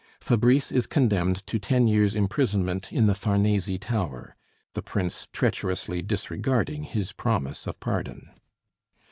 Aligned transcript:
Fabrice 0.19 0.71
is 0.71 0.87
condemned 0.87 1.45
to 1.45 1.59
ten 1.59 1.85
years' 1.87 2.15
imprisonment 2.15 2.91
in 2.91 3.05
the 3.05 3.13
Farnese 3.13 3.77
tower, 3.79 4.35
the 4.73 4.81
Prince 4.81 5.27
treacherously 5.31 6.01
disregarding 6.01 6.81
his 6.85 7.11
promise 7.11 7.67
of 7.67 7.79
pardon. 7.79 8.31